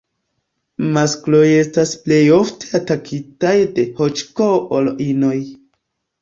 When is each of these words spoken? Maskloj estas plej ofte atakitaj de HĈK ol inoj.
Maskloj 0.93 1.41
estas 1.57 1.91
plej 2.05 2.19
ofte 2.37 2.71
atakitaj 2.79 3.53
de 3.77 3.87
HĈK 4.01 4.43
ol 4.79 4.91
inoj. 5.09 5.37